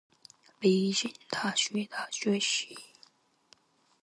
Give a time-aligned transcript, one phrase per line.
[0.03, 2.77] 北京爷，就是爷！